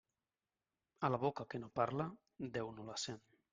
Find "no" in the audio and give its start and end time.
1.65-1.71, 2.81-2.91